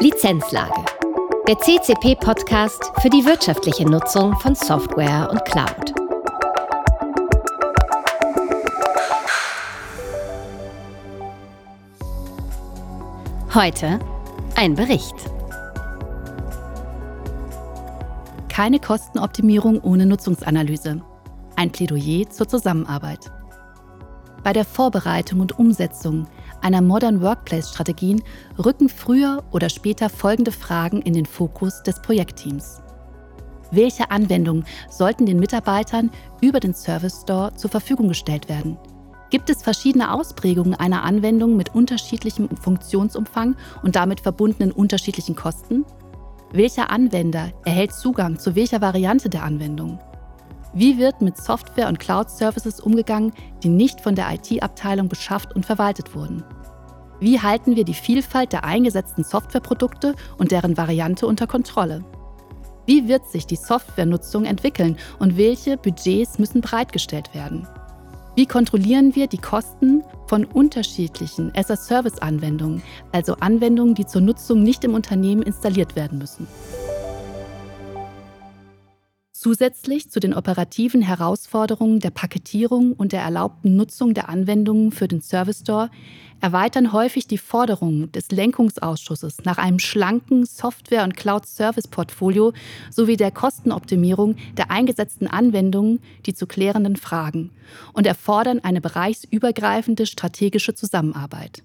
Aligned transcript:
Lizenzlage. 0.00 0.84
Der 1.48 1.58
CCP-Podcast 1.58 2.92
für 3.02 3.10
die 3.10 3.24
wirtschaftliche 3.24 3.84
Nutzung 3.84 4.38
von 4.38 4.54
Software 4.54 5.28
und 5.28 5.44
Cloud. 5.44 5.92
Heute 13.52 13.98
ein 14.54 14.76
Bericht. 14.76 15.16
Keine 18.48 18.78
Kostenoptimierung 18.78 19.80
ohne 19.80 20.06
Nutzungsanalyse. 20.06 21.00
Ein 21.56 21.72
Plädoyer 21.72 22.30
zur 22.30 22.46
Zusammenarbeit. 22.46 23.32
Bei 24.44 24.52
der 24.52 24.64
Vorbereitung 24.64 25.40
und 25.40 25.58
Umsetzung 25.58 26.28
einer 26.62 26.82
Modern 26.82 27.22
Workplace-Strategien 27.22 28.22
rücken 28.64 28.88
früher 28.88 29.44
oder 29.52 29.68
später 29.68 30.08
folgende 30.08 30.52
Fragen 30.52 31.02
in 31.02 31.12
den 31.12 31.26
Fokus 31.26 31.82
des 31.82 32.00
Projektteams. 32.02 32.82
Welche 33.70 34.10
Anwendungen 34.10 34.64
sollten 34.88 35.26
den 35.26 35.38
Mitarbeitern 35.38 36.10
über 36.40 36.60
den 36.60 36.74
Service 36.74 37.20
Store 37.22 37.54
zur 37.54 37.70
Verfügung 37.70 38.08
gestellt 38.08 38.48
werden? 38.48 38.78
Gibt 39.30 39.50
es 39.50 39.62
verschiedene 39.62 40.12
Ausprägungen 40.14 40.74
einer 40.74 41.04
Anwendung 41.04 41.56
mit 41.56 41.74
unterschiedlichem 41.74 42.48
Funktionsumfang 42.56 43.56
und 43.82 43.94
damit 43.94 44.20
verbundenen 44.20 44.72
unterschiedlichen 44.72 45.36
Kosten? 45.36 45.84
Welcher 46.50 46.90
Anwender 46.90 47.52
erhält 47.66 47.92
Zugang 47.92 48.38
zu 48.38 48.56
welcher 48.56 48.80
Variante 48.80 49.28
der 49.28 49.42
Anwendung? 49.42 49.98
Wie 50.78 50.96
wird 50.96 51.22
mit 51.22 51.36
Software 51.36 51.88
und 51.88 51.98
Cloud-Services 51.98 52.78
umgegangen, 52.78 53.32
die 53.64 53.68
nicht 53.68 54.00
von 54.00 54.14
der 54.14 54.32
IT-Abteilung 54.32 55.08
beschafft 55.08 55.52
und 55.56 55.66
verwaltet 55.66 56.14
wurden? 56.14 56.44
Wie 57.18 57.40
halten 57.40 57.74
wir 57.74 57.82
die 57.82 57.94
Vielfalt 57.94 58.52
der 58.52 58.62
eingesetzten 58.62 59.24
Softwareprodukte 59.24 60.14
und 60.36 60.52
deren 60.52 60.76
Variante 60.76 61.26
unter 61.26 61.48
Kontrolle? 61.48 62.04
Wie 62.86 63.08
wird 63.08 63.28
sich 63.28 63.44
die 63.44 63.56
Softwarenutzung 63.56 64.44
entwickeln 64.44 64.96
und 65.18 65.36
welche 65.36 65.78
Budgets 65.78 66.38
müssen 66.38 66.60
bereitgestellt 66.60 67.34
werden? 67.34 67.66
Wie 68.36 68.46
kontrollieren 68.46 69.16
wir 69.16 69.26
die 69.26 69.38
Kosten 69.38 70.04
von 70.28 70.44
unterschiedlichen 70.44 71.50
as-a-Service-Anwendungen, 71.56 72.84
also 73.10 73.34
Anwendungen, 73.40 73.96
die 73.96 74.06
zur 74.06 74.20
Nutzung 74.20 74.62
nicht 74.62 74.84
im 74.84 74.94
Unternehmen 74.94 75.42
installiert 75.42 75.96
werden 75.96 76.18
müssen? 76.18 76.46
Zusätzlich 79.40 80.10
zu 80.10 80.18
den 80.18 80.34
operativen 80.34 81.00
Herausforderungen 81.00 82.00
der 82.00 82.10
Paketierung 82.10 82.92
und 82.94 83.12
der 83.12 83.22
erlaubten 83.22 83.76
Nutzung 83.76 84.12
der 84.12 84.28
Anwendungen 84.28 84.90
für 84.90 85.06
den 85.06 85.22
Service 85.22 85.60
Store 85.60 85.90
erweitern 86.40 86.92
häufig 86.92 87.28
die 87.28 87.38
Forderungen 87.38 88.10
des 88.10 88.32
Lenkungsausschusses 88.32 89.44
nach 89.44 89.58
einem 89.58 89.78
schlanken 89.78 90.44
Software- 90.44 91.04
und 91.04 91.16
Cloud-Service-Portfolio 91.16 92.52
sowie 92.90 93.16
der 93.16 93.30
Kostenoptimierung 93.30 94.34
der 94.56 94.72
eingesetzten 94.72 95.28
Anwendungen 95.28 96.00
die 96.26 96.34
zu 96.34 96.48
klärenden 96.48 96.96
Fragen 96.96 97.52
und 97.92 98.08
erfordern 98.08 98.58
eine 98.58 98.80
bereichsübergreifende 98.80 100.06
strategische 100.06 100.74
Zusammenarbeit. 100.74 101.62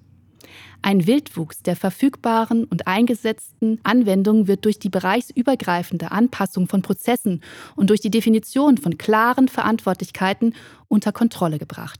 Ein 0.81 1.07
Wildwuchs 1.07 1.63
der 1.63 1.75
verfügbaren 1.75 2.65
und 2.65 2.87
eingesetzten 2.87 3.79
Anwendungen 3.83 4.47
wird 4.47 4.65
durch 4.65 4.79
die 4.79 4.89
bereichsübergreifende 4.89 6.11
Anpassung 6.11 6.67
von 6.67 6.81
Prozessen 6.81 7.41
und 7.75 7.89
durch 7.89 8.01
die 8.01 8.11
Definition 8.11 8.77
von 8.77 8.97
klaren 8.97 9.47
Verantwortlichkeiten 9.47 10.55
unter 10.87 11.11
Kontrolle 11.11 11.59
gebracht. 11.59 11.99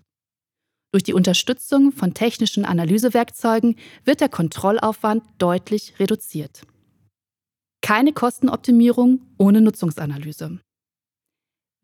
Durch 0.91 1.03
die 1.03 1.13
Unterstützung 1.13 1.91
von 1.91 2.13
technischen 2.13 2.65
Analysewerkzeugen 2.65 3.77
wird 4.05 4.21
der 4.21 4.29
Kontrollaufwand 4.29 5.23
deutlich 5.39 5.95
reduziert. 5.99 6.61
Keine 7.81 8.13
Kostenoptimierung 8.13 9.21
ohne 9.37 9.61
Nutzungsanalyse. 9.61 10.59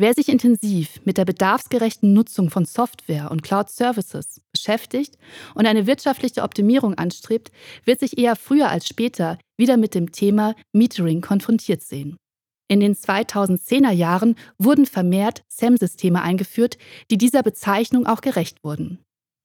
Wer 0.02 0.14
sich 0.14 0.30
intensiv 0.30 1.02
mit 1.04 1.18
der 1.18 1.26
bedarfsgerechten 1.26 2.14
Nutzung 2.14 2.50
von 2.50 2.64
Software 2.64 3.30
und 3.32 3.44
Cloud 3.44 3.70
Services 3.70 4.40
beschäftigt 4.54 5.18
und 5.56 5.66
eine 5.66 5.88
wirtschaftliche 5.88 6.44
Optimierung 6.44 6.94
anstrebt, 6.94 7.52
wird 7.84 8.00
sich 8.00 8.18
eher 8.18 8.38
früher 8.38 8.70
als 8.70 8.88
später 8.88 9.38
wieder 9.58 9.76
mit 9.76 9.96
dem 9.96 10.14
Thema 10.14 10.56
Metering 10.72 11.20
konfrontiert 11.20 11.82
sehen. 11.82 12.16
In 12.70 12.80
den 12.80 12.96
2010er 12.96 13.92
Jahren 13.92 14.36
wurden 14.58 14.86
vermehrt 14.86 15.44
SEM-Systeme 15.50 16.22
eingeführt, 16.22 16.78
die 17.12 17.18
dieser 17.18 17.44
Bezeichnung 17.44 18.06
auch 18.06 18.22
gerecht 18.22 18.64
wurden. 18.64 19.00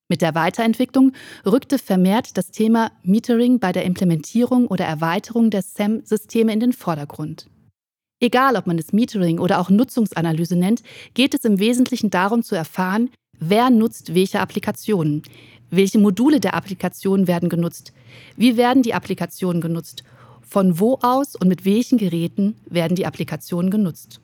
Mit 0.09 0.23
der 0.23 0.37
Weiterentwicklung 0.37 1.15
rückte 1.45 1.81
vermehrt 1.81 2.37
das 2.37 2.53
Thema 2.53 2.93
Metering 3.03 3.59
bei 3.59 3.73
der 3.73 3.85
Implementierung 3.85 4.69
oder 4.69 4.85
Erweiterung 4.85 5.51
der 5.51 5.63
SEM-Systeme 5.63 6.53
in 6.53 6.61
den 6.61 6.73
Vordergrund. 6.73 7.49
Egal, 8.25 8.57
ob 8.57 8.67
man 8.67 8.79
es 8.79 8.95
Metering 8.95 9.39
oder 9.39 9.61
auch 9.61 9.69
Nutzungsanalyse 9.69 10.57
nennt, 10.57 10.83
geht 11.13 11.35
es 11.35 11.45
im 11.45 11.59
Wesentlichen 11.59 12.09
darum 12.09 12.43
zu 12.43 12.55
erfahren, 12.55 13.11
wer 13.39 13.69
nutzt 13.69 14.15
welche 14.15 14.41
Applikationen, 14.41 15.21
welche 15.69 15.99
Module 15.99 16.41
der 16.41 16.55
Applikation 16.55 17.27
werden 17.27 17.51
genutzt, 17.51 17.93
wie 18.39 18.57
werden 18.57 18.83
die 18.83 18.95
Applikationen 18.95 19.61
genutzt, 19.61 20.05
von 20.41 20.81
wo 20.81 20.99
aus 21.03 21.37
und 21.37 21.49
mit 21.49 21.67
welchen 21.67 21.99
Geräten 21.99 22.57
werden 22.65 22.97
die 22.97 23.05
Applikationen 23.05 23.71
genutzt. 23.71 24.23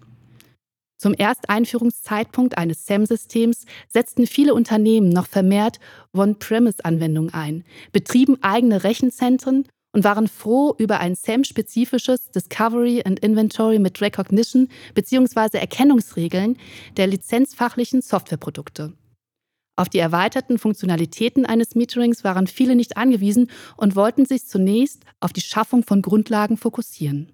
Zum 0.96 1.12
Ersteinführungszeitpunkt 1.12 2.56
eines 2.56 2.86
SAM-Systems 2.86 3.66
setzten 3.86 4.26
viele 4.26 4.54
Unternehmen 4.54 5.10
noch 5.10 5.26
vermehrt 5.26 5.78
On-Premise-Anwendungen 6.14 7.34
ein, 7.34 7.64
betrieben 7.92 8.42
eigene 8.42 8.82
Rechenzentren 8.82 9.66
und 9.92 10.04
waren 10.04 10.28
froh 10.28 10.74
über 10.78 11.00
ein 11.00 11.14
SAM-spezifisches 11.14 12.30
Discovery 12.30 13.02
and 13.04 13.20
Inventory 13.20 13.78
mit 13.78 14.00
Recognition 14.00 14.68
bzw. 14.94 15.58
Erkennungsregeln 15.58 16.56
der 16.96 17.06
lizenzfachlichen 17.06 18.02
Softwareprodukte. 18.02 18.92
Auf 19.76 19.88
die 19.88 19.98
erweiterten 19.98 20.58
Funktionalitäten 20.58 21.46
eines 21.46 21.74
Meterings 21.74 22.22
waren 22.22 22.46
viele 22.46 22.76
nicht 22.76 22.96
angewiesen 22.98 23.50
und 23.76 23.96
wollten 23.96 24.26
sich 24.26 24.46
zunächst 24.46 25.04
auf 25.20 25.32
die 25.32 25.40
Schaffung 25.40 25.84
von 25.84 26.02
Grundlagen 26.02 26.58
fokussieren. 26.58 27.32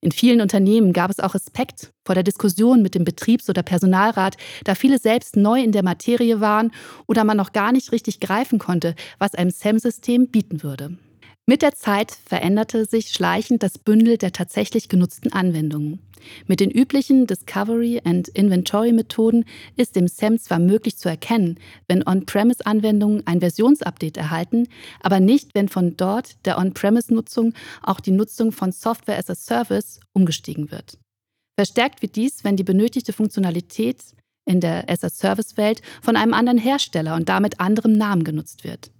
In 0.00 0.12
vielen 0.12 0.40
Unternehmen 0.40 0.92
gab 0.92 1.10
es 1.10 1.18
auch 1.18 1.34
Respekt 1.34 1.90
vor 2.06 2.14
der 2.14 2.22
Diskussion 2.22 2.82
mit 2.82 2.94
dem 2.94 3.02
Betriebs- 3.02 3.50
oder 3.50 3.64
Personalrat, 3.64 4.36
da 4.62 4.76
viele 4.76 4.98
selbst 4.98 5.36
neu 5.36 5.60
in 5.60 5.72
der 5.72 5.82
Materie 5.82 6.40
waren 6.40 6.70
oder 7.08 7.24
man 7.24 7.36
noch 7.36 7.52
gar 7.52 7.72
nicht 7.72 7.90
richtig 7.90 8.20
greifen 8.20 8.60
konnte, 8.60 8.94
was 9.18 9.34
ein 9.34 9.50
SAM-System 9.50 10.28
bieten 10.28 10.62
würde. 10.62 10.96
Mit 11.48 11.62
der 11.62 11.72
Zeit 11.72 12.12
veränderte 12.26 12.84
sich 12.84 13.08
schleichend 13.08 13.62
das 13.62 13.78
Bündel 13.78 14.18
der 14.18 14.32
tatsächlich 14.32 14.90
genutzten 14.90 15.32
Anwendungen. 15.32 15.98
Mit 16.46 16.60
den 16.60 16.70
üblichen 16.70 17.26
Discovery- 17.26 18.02
and 18.04 18.28
Inventory-Methoden 18.28 19.46
ist 19.74 19.96
dem 19.96 20.08
SAM 20.08 20.38
zwar 20.38 20.58
möglich 20.58 20.98
zu 20.98 21.08
erkennen, 21.08 21.58
wenn 21.86 22.06
On-Premise-Anwendungen 22.06 23.26
ein 23.26 23.40
Versionsupdate 23.40 24.18
erhalten, 24.18 24.68
aber 25.00 25.20
nicht, 25.20 25.54
wenn 25.54 25.70
von 25.70 25.96
dort 25.96 26.36
der 26.44 26.58
On-Premise-Nutzung 26.58 27.54
auch 27.82 28.00
die 28.00 28.10
Nutzung 28.10 28.52
von 28.52 28.70
Software 28.70 29.18
as 29.18 29.30
a 29.30 29.34
Service 29.34 30.00
umgestiegen 30.12 30.70
wird. 30.70 30.98
Verstärkt 31.56 32.02
wird 32.02 32.16
dies, 32.16 32.44
wenn 32.44 32.56
die 32.56 32.62
benötigte 32.62 33.14
Funktionalität 33.14 34.04
in 34.44 34.60
der 34.60 34.86
as-a-Service-Welt 34.90 35.80
von 36.02 36.14
einem 36.14 36.34
anderen 36.34 36.58
Hersteller 36.58 37.14
und 37.14 37.30
damit 37.30 37.58
anderem 37.58 37.94
Namen 37.94 38.24
genutzt 38.24 38.64
wird. 38.64 38.90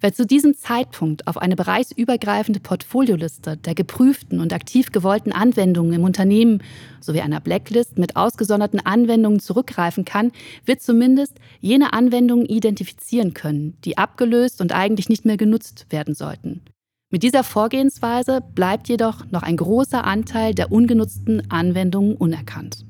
Wer 0.00 0.12
zu 0.12 0.26
diesem 0.26 0.54
Zeitpunkt 0.54 1.26
auf 1.26 1.38
eine 1.38 1.56
bereichsübergreifende 1.56 2.60
Portfolioliste 2.60 3.56
der 3.56 3.74
geprüften 3.74 4.40
und 4.40 4.52
aktiv 4.52 4.92
gewollten 4.92 5.32
Anwendungen 5.32 5.92
im 5.92 6.04
Unternehmen 6.04 6.62
sowie 7.00 7.20
einer 7.20 7.40
Blacklist 7.40 7.98
mit 7.98 8.16
ausgesonderten 8.16 8.80
Anwendungen 8.80 9.40
zurückgreifen 9.40 10.04
kann, 10.04 10.32
wird 10.64 10.82
zumindest 10.82 11.38
jene 11.60 11.92
Anwendungen 11.92 12.46
identifizieren 12.46 13.34
können, 13.34 13.76
die 13.84 13.98
abgelöst 13.98 14.60
und 14.60 14.72
eigentlich 14.72 15.08
nicht 15.08 15.24
mehr 15.24 15.36
genutzt 15.36 15.86
werden 15.90 16.14
sollten. 16.14 16.62
Mit 17.10 17.22
dieser 17.22 17.44
Vorgehensweise 17.44 18.40
bleibt 18.54 18.88
jedoch 18.88 19.30
noch 19.30 19.42
ein 19.42 19.58
großer 19.58 20.04
Anteil 20.04 20.54
der 20.54 20.72
ungenutzten 20.72 21.50
Anwendungen 21.50 22.16
unerkannt. 22.16 22.86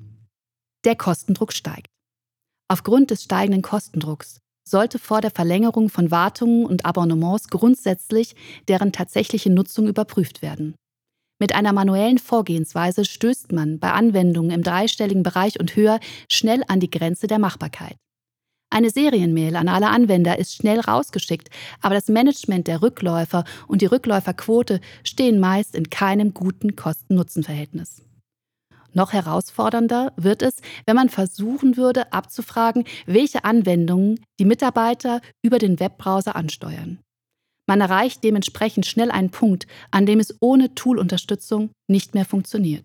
Der 0.84 0.94
Kostendruck 0.94 1.52
steigt. 1.52 1.88
Aufgrund 2.68 3.10
des 3.10 3.24
steigenden 3.24 3.62
Kostendrucks 3.62 4.41
sollte 4.64 4.98
vor 4.98 5.20
der 5.20 5.30
Verlängerung 5.30 5.88
von 5.88 6.10
Wartungen 6.10 6.66
und 6.66 6.84
Abonnements 6.84 7.48
grundsätzlich 7.48 8.34
deren 8.68 8.92
tatsächliche 8.92 9.50
Nutzung 9.50 9.88
überprüft 9.88 10.42
werden. 10.42 10.74
Mit 11.38 11.54
einer 11.54 11.72
manuellen 11.72 12.18
Vorgehensweise 12.18 13.04
stößt 13.04 13.50
man 13.50 13.80
bei 13.80 13.90
Anwendungen 13.90 14.52
im 14.52 14.62
dreistelligen 14.62 15.24
Bereich 15.24 15.58
und 15.58 15.74
höher 15.74 15.98
schnell 16.30 16.62
an 16.68 16.78
die 16.78 16.90
Grenze 16.90 17.26
der 17.26 17.40
Machbarkeit. 17.40 17.96
Eine 18.70 18.90
Serienmail 18.90 19.56
an 19.56 19.68
alle 19.68 19.88
Anwender 19.88 20.38
ist 20.38 20.54
schnell 20.54 20.80
rausgeschickt, 20.80 21.50
aber 21.80 21.94
das 21.94 22.08
Management 22.08 22.68
der 22.68 22.80
Rückläufer 22.80 23.44
und 23.66 23.82
die 23.82 23.86
Rückläuferquote 23.86 24.80
stehen 25.04 25.40
meist 25.40 25.74
in 25.74 25.90
keinem 25.90 26.32
guten 26.32 26.74
Kosten-Nutzen-Verhältnis. 26.74 28.02
Noch 28.94 29.12
herausfordernder 29.12 30.12
wird 30.16 30.42
es, 30.42 30.56
wenn 30.86 30.96
man 30.96 31.08
versuchen 31.08 31.76
würde 31.76 32.12
abzufragen, 32.12 32.84
welche 33.06 33.44
Anwendungen 33.44 34.20
die 34.38 34.44
Mitarbeiter 34.44 35.20
über 35.42 35.58
den 35.58 35.80
Webbrowser 35.80 36.36
ansteuern. 36.36 36.98
Man 37.66 37.80
erreicht 37.80 38.24
dementsprechend 38.24 38.86
schnell 38.86 39.10
einen 39.10 39.30
Punkt, 39.30 39.66
an 39.90 40.04
dem 40.04 40.20
es 40.20 40.36
ohne 40.40 40.74
Tool-Unterstützung 40.74 41.70
nicht 41.88 42.14
mehr 42.14 42.24
funktioniert. 42.24 42.84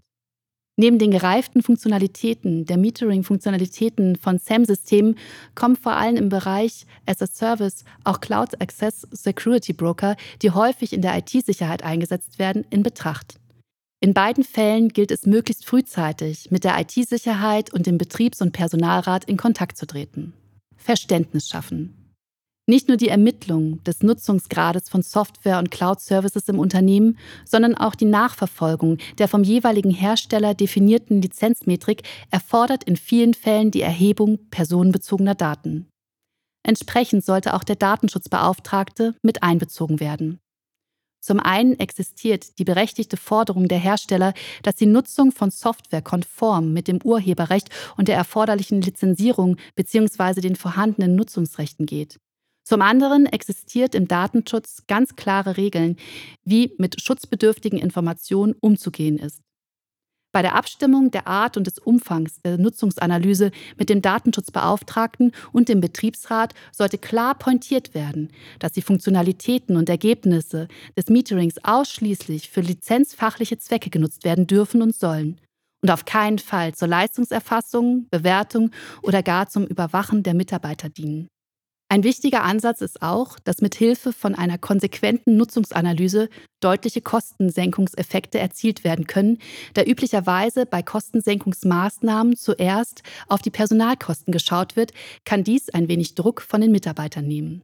Neben 0.79 0.99
den 0.99 1.09
gereiften 1.09 1.63
Funktionalitäten 1.63 2.65
der 2.65 2.77
Metering-Funktionalitäten 2.77 4.15
von 4.15 4.37
SAM-Systemen 4.37 5.17
kommen 5.55 5.75
vor 5.75 5.93
allem 5.93 6.15
im 6.15 6.29
Bereich 6.29 6.85
as 7.07 7.19
a 7.23 7.25
Service 7.25 7.83
auch 8.03 8.21
Cloud 8.21 8.61
Access 8.61 9.07
Security 9.11 9.73
Broker, 9.73 10.15
die 10.43 10.51
häufig 10.51 10.93
in 10.93 11.01
der 11.01 11.17
IT-Sicherheit 11.17 11.83
eingesetzt 11.83 12.37
werden, 12.37 12.63
in 12.69 12.83
Betracht. 12.83 13.39
In 13.99 14.13
beiden 14.13 14.43
Fällen 14.43 14.89
gilt 14.89 15.09
es 15.09 15.25
möglichst 15.25 15.65
frühzeitig, 15.65 16.51
mit 16.51 16.63
der 16.63 16.79
IT-Sicherheit 16.79 17.73
und 17.73 17.87
dem 17.87 17.97
Betriebs- 17.97 18.41
und 18.41 18.51
Personalrat 18.51 19.25
in 19.25 19.37
Kontakt 19.37 19.75
zu 19.75 19.87
treten. 19.87 20.33
Verständnis 20.75 21.49
schaffen. 21.49 22.13
Nicht 22.69 22.89
nur 22.89 22.97
die 22.97 23.07
Ermittlung 23.07 23.81
des 23.85 24.03
Nutzungsgrades 24.03 24.89
von 24.89 25.01
Software 25.01 25.57
und 25.57 25.71
Cloud-Services 25.71 26.47
im 26.49 26.59
Unternehmen, 26.59 27.17
sondern 27.45 27.75
auch 27.75 27.95
die 27.95 28.05
Nachverfolgung 28.05 28.97
der 29.17 29.27
vom 29.27 29.43
jeweiligen 29.43 29.89
Hersteller 29.89 30.53
definierten 30.53 31.21
Lizenzmetrik 31.21 32.03
erfordert 32.29 32.83
in 32.83 32.97
vielen 32.97 33.33
Fällen 33.33 33.71
die 33.71 33.81
Erhebung 33.81 34.37
personenbezogener 34.51 35.33
Daten. 35.33 35.87
Entsprechend 36.61 37.23
sollte 37.23 37.55
auch 37.55 37.63
der 37.63 37.77
Datenschutzbeauftragte 37.77 39.15
mit 39.23 39.41
einbezogen 39.41 40.01
werden. 40.01 40.39
Zum 41.19 41.39
einen 41.39 41.79
existiert 41.79 42.59
die 42.59 42.63
berechtigte 42.63 43.17
Forderung 43.17 43.67
der 43.67 43.79
Hersteller, 43.79 44.33
dass 44.63 44.75
die 44.75 44.85
Nutzung 44.85 45.31
von 45.31 45.51
Software 45.51 46.01
konform 46.01 46.73
mit 46.73 46.87
dem 46.87 47.01
Urheberrecht 47.03 47.69
und 47.97 48.07
der 48.07 48.15
erforderlichen 48.15 48.81
Lizenzierung 48.81 49.57
bzw. 49.75 50.41
den 50.41 50.55
vorhandenen 50.55 51.15
Nutzungsrechten 51.15 51.85
geht. 51.85 52.19
Zum 52.63 52.81
anderen 52.81 53.25
existiert 53.27 53.95
im 53.95 54.09
Datenschutz 54.09 54.83
ganz 54.87 55.15
klare 55.15 55.55
Regeln, 55.55 55.95
wie 56.43 56.73
mit 56.77 57.01
schutzbedürftigen 57.01 57.79
Informationen 57.79 58.55
umzugehen 58.59 59.17
ist. 59.17 59.41
Bei 60.31 60.41
der 60.41 60.55
Abstimmung 60.55 61.09
der 61.09 61.27
Art 61.27 61.57
und 61.57 61.65
des 61.65 61.79
Umfangs 61.79 62.41
der 62.41 62.57
Nutzungsanalyse 62.57 63.51
mit 63.77 63.89
dem 63.89 64.01
Datenschutzbeauftragten 64.01 65.31
und 65.51 65.69
dem 65.69 65.81
Betriebsrat 65.81 66.53
sollte 66.71 66.97
klar 66.97 67.35
pointiert 67.35 67.93
werden, 67.93 68.29
dass 68.59 68.73
die 68.73 68.81
Funktionalitäten 68.81 69.77
und 69.77 69.89
Ergebnisse 69.89 70.67
des 70.95 71.09
Meterings 71.09 71.55
ausschließlich 71.63 72.49
für 72.49 72.61
lizenzfachliche 72.61 73.57
Zwecke 73.57 73.89
genutzt 73.89 74.25
werden 74.25 74.47
dürfen 74.47 74.81
und 74.81 74.95
sollen 74.95 75.39
und 75.81 75.91
auf 75.91 76.05
keinen 76.05 76.39
Fall 76.39 76.73
zur 76.73 76.87
Leistungserfassung, 76.87 78.07
Bewertung 78.09 78.71
oder 79.03 79.23
gar 79.23 79.47
zum 79.47 79.65
Überwachen 79.65 80.23
der 80.23 80.33
Mitarbeiter 80.33 80.89
dienen. 80.89 81.29
Ein 81.89 82.03
wichtiger 82.03 82.43
Ansatz 82.43 82.81
ist 82.81 83.01
auch, 83.01 83.39
dass 83.39 83.61
mit 83.61 83.73
Hilfe 83.73 84.11
von 84.11 84.35
einer 84.35 84.57
konsequenten 84.57 85.37
Nutzungsanalyse 85.37 86.27
deutliche 86.59 86.99
Kostensenkungseffekte 86.99 88.39
erzielt 88.39 88.83
werden 88.83 89.07
können, 89.07 89.37
da 89.73 89.83
üblicherweise 89.83 90.65
bei 90.65 90.81
Kostensenkungsmaßnahmen 90.81 92.35
zuerst 92.35 93.03
auf 93.29 93.41
die 93.41 93.51
Personalkosten 93.51 94.33
geschaut 94.33 94.75
wird, 94.75 94.91
kann 95.23 95.45
dies 95.45 95.69
ein 95.69 95.87
wenig 95.87 96.15
Druck 96.15 96.41
von 96.41 96.59
den 96.59 96.73
Mitarbeitern 96.73 97.25
nehmen. 97.25 97.61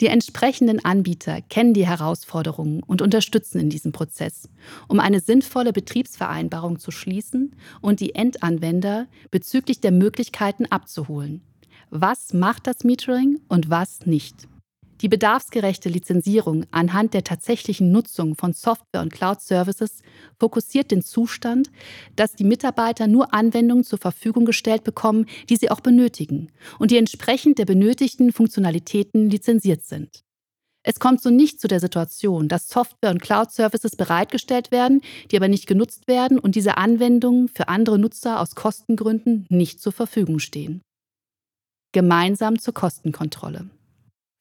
Die 0.00 0.06
entsprechenden 0.06 0.84
Anbieter 0.84 1.40
kennen 1.42 1.74
die 1.74 1.86
Herausforderungen 1.86 2.80
und 2.82 3.02
unterstützen 3.02 3.58
in 3.58 3.70
diesem 3.70 3.90
Prozess, 3.90 4.48
um 4.86 5.00
eine 5.00 5.18
sinnvolle 5.18 5.72
Betriebsvereinbarung 5.72 6.78
zu 6.78 6.92
schließen 6.92 7.56
und 7.80 7.98
die 7.98 8.14
Endanwender 8.14 9.08
bezüglich 9.32 9.80
der 9.80 9.92
Möglichkeiten 9.92 10.66
abzuholen 10.66 11.42
was 11.90 12.32
macht 12.32 12.66
das 12.66 12.84
Metering 12.84 13.40
und 13.48 13.70
was 13.70 14.06
nicht. 14.06 14.48
Die 15.00 15.08
bedarfsgerechte 15.08 15.88
Lizenzierung 15.88 16.64
anhand 16.70 17.14
der 17.14 17.24
tatsächlichen 17.24 17.90
Nutzung 17.90 18.36
von 18.36 18.52
Software 18.52 19.02
und 19.02 19.12
Cloud-Services 19.12 20.00
fokussiert 20.38 20.90
den 20.90 21.02
Zustand, 21.02 21.70
dass 22.16 22.34
die 22.34 22.44
Mitarbeiter 22.44 23.06
nur 23.06 23.34
Anwendungen 23.34 23.84
zur 23.84 23.98
Verfügung 23.98 24.44
gestellt 24.44 24.84
bekommen, 24.84 25.26
die 25.48 25.56
sie 25.56 25.70
auch 25.70 25.80
benötigen 25.80 26.52
und 26.78 26.90
die 26.90 26.96
entsprechend 26.96 27.58
der 27.58 27.66
benötigten 27.66 28.32
Funktionalitäten 28.32 29.28
lizenziert 29.28 29.84
sind. 29.84 30.22
Es 30.86 31.00
kommt 31.00 31.20
so 31.20 31.30
nicht 31.30 31.60
zu 31.60 31.66
der 31.66 31.80
Situation, 31.80 32.48
dass 32.48 32.68
Software 32.68 33.10
und 33.10 33.20
Cloud-Services 33.20 33.96
bereitgestellt 33.96 34.70
werden, 34.70 35.00
die 35.30 35.36
aber 35.36 35.48
nicht 35.48 35.66
genutzt 35.66 36.08
werden 36.08 36.38
und 36.38 36.54
diese 36.54 36.76
Anwendungen 36.76 37.48
für 37.48 37.68
andere 37.68 37.98
Nutzer 37.98 38.40
aus 38.40 38.54
Kostengründen 38.54 39.46
nicht 39.48 39.80
zur 39.80 39.92
Verfügung 39.92 40.38
stehen 40.38 40.82
gemeinsam 41.94 42.58
zur 42.58 42.74
Kostenkontrolle. 42.74 43.70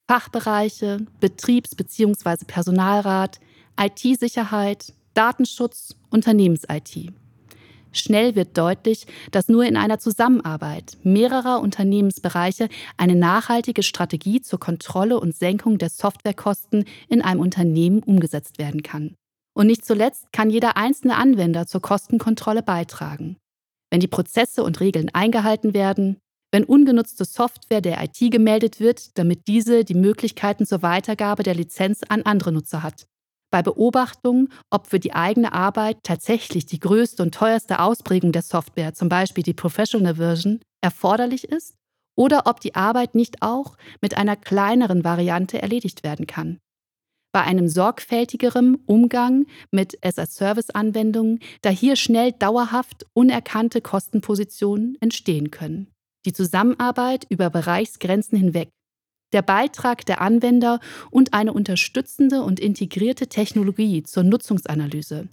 Fachbereiche, 0.10 0.98
Betriebs- 1.22 1.76
bzw. 1.76 2.44
Personalrat, 2.46 3.40
IT-Sicherheit, 3.80 4.92
Datenschutz, 5.14 5.96
Unternehmens-IT. 6.10 7.14
Schnell 7.94 8.36
wird 8.36 8.58
deutlich, 8.58 9.06
dass 9.32 9.48
nur 9.48 9.64
in 9.66 9.78
einer 9.78 10.00
Zusammenarbeit 10.00 10.98
mehrerer 11.04 11.62
Unternehmensbereiche 11.62 12.68
eine 12.98 13.16
nachhaltige 13.16 13.84
Strategie 13.84 14.42
zur 14.42 14.60
Kontrolle 14.60 15.20
und 15.20 15.36
Senkung 15.36 15.78
der 15.78 15.90
Softwarekosten 15.90 16.86
in 17.08 17.22
einem 17.22 17.40
Unternehmen 17.40 18.02
umgesetzt 18.02 18.58
werden 18.58 18.82
kann. 18.82 19.16
Und 19.56 19.68
nicht 19.68 19.86
zuletzt 19.86 20.34
kann 20.34 20.50
jeder 20.50 20.76
einzelne 20.76 21.16
Anwender 21.16 21.68
zur 21.68 21.82
Kostenkontrolle 21.82 22.64
beitragen. 22.64 23.38
Wenn 23.92 24.00
die 24.00 24.08
Prozesse 24.08 24.64
und 24.64 24.80
Regeln 24.80 25.12
eingehalten 25.14 25.76
werden, 25.76 26.18
wenn 26.54 26.64
ungenutzte 26.66 27.26
Software 27.26 27.82
der 27.82 28.02
IT 28.04 28.32
gemeldet 28.32 28.80
wird, 28.80 29.18
damit 29.18 29.48
diese 29.48 29.84
die 29.84 29.96
Möglichkeiten 29.96 30.68
zur 30.68 30.84
Weitergabe 30.84 31.42
der 31.42 31.56
Lizenz 31.56 32.02
an 32.08 32.22
andere 32.22 32.52
Nutzer 32.52 32.84
hat. 32.84 33.08
Bei 33.50 33.64
Beobachtung, 33.64 34.50
ob 34.70 34.86
für 34.86 35.00
die 35.00 35.14
eigene 35.14 35.52
Arbeit 35.52 35.98
tatsächlich 36.04 36.68
die 36.68 36.80
größte 36.80 37.24
und 37.24 37.34
teuerste 37.34 37.80
Ausprägung 37.80 38.32
der 38.32 38.44
Software, 38.44 38.94
zum 38.94 39.10
Beispiel 39.10 39.44
die 39.44 39.56
Professional 39.56 40.16
Version, 40.16 40.62
erforderlich 40.82 41.46
ist 41.46 41.76
oder 42.16 42.44
ob 42.46 42.60
die 42.60 42.76
Arbeit 42.76 43.16
nicht 43.16 43.42
auch 43.42 43.76
mit 44.00 44.16
einer 44.16 44.36
kleineren 44.36 45.04
Variante 45.04 45.60
erledigt 45.60 46.04
werden 46.04 46.28
kann. 46.28 46.60
Bei 47.32 47.42
einem 47.42 47.68
sorgfältigeren 47.68 48.76
Umgang 48.86 49.48
mit 49.72 49.98
as-a-Service-Anwendungen, 50.06 51.40
da 51.64 51.72
hier 51.72 51.96
schnell 51.96 52.32
dauerhaft 52.32 53.08
unerkannte 53.14 53.82
Kostenpositionen 53.82 54.98
entstehen 55.02 55.50
können 55.50 55.93
die 56.26 56.34
Zusammenarbeit 56.34 57.26
über 57.30 57.50
Bereichsgrenzen 57.50 58.38
hinweg, 58.38 58.70
der 59.34 59.42
Beitrag 59.42 60.06
der 60.06 60.22
Anwender 60.22 60.80
und 61.10 61.34
eine 61.34 61.54
unterstützende 61.54 62.44
und 62.44 62.60
integrierte 62.60 63.28
Technologie 63.28 64.04
zur 64.04 64.24
Nutzungsanalyse. 64.24 65.28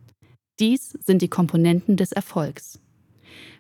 Dies 0.59 0.99
sind 1.05 1.23
die 1.23 1.29
Komponenten 1.29 1.97
des 1.97 2.13
Erfolgs. 2.13 2.81